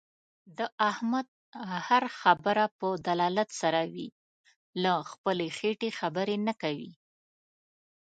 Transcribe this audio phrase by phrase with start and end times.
[0.57, 0.59] د
[0.89, 1.27] احمد
[1.87, 4.07] هر خبره په دلالت سره وي.
[4.83, 6.91] له خپلې خېټې خبرې نه کوي.